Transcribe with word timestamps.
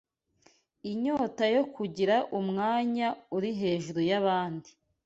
Inyota 0.91 1.43
yo 1.55 1.63
kugira 1.73 2.15
umwanya 2.39 3.07
uri 3.35 3.49
hejuru 3.61 3.99
y’abandi 4.09 4.69